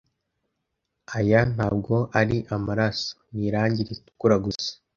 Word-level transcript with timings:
Aya 1.17 1.41
ntabwo 1.53 1.95
ari 2.19 2.37
amaraso. 2.55 3.09
Ni 3.31 3.41
irangi 3.47 3.81
ritukura 3.89 4.35
gusa. 4.45 4.71